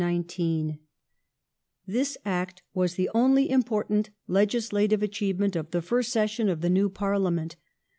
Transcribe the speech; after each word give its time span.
Reform 0.03 0.79
This 1.85 2.17
Act 2.25 2.63
was 2.73 2.95
the 2.95 3.11
only 3.13 3.47
important 3.51 4.09
legislative 4.25 5.03
achievement 5.03 5.55
of 5.55 5.67
the 5.69 5.79
proposals 5.79 6.05
^^^^ 6.07 6.09
session 6.09 6.49
of 6.49 6.61
the 6.61 6.71
new 6.71 6.89
Parliament. 6.89 7.55